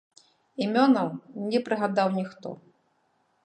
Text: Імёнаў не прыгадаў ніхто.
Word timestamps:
Імёнаў 0.65 1.07
не 1.53 1.59
прыгадаў 1.69 2.07
ніхто. 2.19 2.49